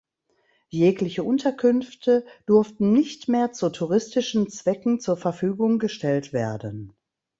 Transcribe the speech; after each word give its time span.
Jegliche 0.69 1.21
Unterkünfte 1.23 2.25
durften 2.47 2.91
nicht 2.91 3.27
mehr 3.27 3.51
zu 3.51 3.69
touristischen 3.69 4.49
Zwecken 4.49 4.99
zur 4.99 5.15
Verfügung 5.15 5.77
gestellt 5.77 6.33
werden. 6.33 6.93